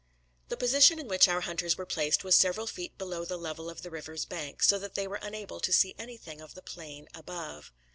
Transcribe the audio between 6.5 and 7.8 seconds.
the plain above.